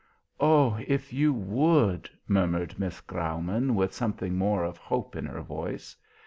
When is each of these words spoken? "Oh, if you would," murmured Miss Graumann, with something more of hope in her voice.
"Oh, 0.39 0.79
if 0.87 1.13
you 1.13 1.31
would," 1.31 2.09
murmured 2.27 2.79
Miss 2.79 3.01
Graumann, 3.01 3.75
with 3.75 3.93
something 3.93 4.35
more 4.35 4.63
of 4.63 4.79
hope 4.79 5.15
in 5.15 5.27
her 5.27 5.41
voice. 5.43 5.95